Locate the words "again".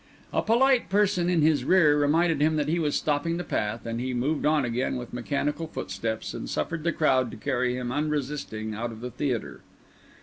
4.65-4.95